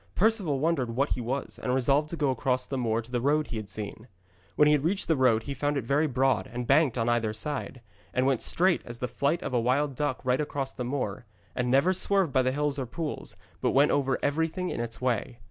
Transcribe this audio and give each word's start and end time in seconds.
Perceval 0.15 0.57
wondered 0.57 0.95
what 0.95 1.09
he 1.11 1.21
was, 1.21 1.59
and 1.61 1.75
resolved 1.75 2.09
to 2.09 2.15
go 2.17 2.31
across 2.31 2.65
the 2.65 2.75
moor 2.75 3.03
to 3.03 3.11
the 3.11 3.21
road 3.21 3.45
he 3.45 3.57
had 3.57 3.69
seen. 3.69 4.07
When 4.55 4.67
he 4.67 4.75
reached 4.75 5.07
the 5.07 5.15
road 5.15 5.43
he 5.43 5.53
found 5.53 5.77
it 5.77 5.81
was 5.83 5.87
very 5.89 6.07
broad, 6.07 6.47
and 6.51 6.65
banked 6.65 6.97
on 6.97 7.07
either 7.07 7.33
side, 7.33 7.81
and 8.11 8.25
went 8.25 8.41
straight 8.41 8.81
as 8.83 8.97
the 8.97 9.07
flight 9.07 9.43
of 9.43 9.53
a 9.53 9.59
wild 9.61 9.93
duck 9.93 10.19
right 10.23 10.41
across 10.41 10.73
the 10.73 10.83
moor, 10.83 11.25
and 11.55 11.69
never 11.69 11.93
swerved 11.93 12.33
by 12.33 12.41
the 12.41 12.51
hills 12.51 12.79
or 12.79 12.87
pools, 12.87 13.35
but 13.61 13.73
went 13.75 13.91
over 13.91 14.17
everything 14.23 14.71
in 14.71 14.81
its 14.81 14.99
way. 15.01 15.37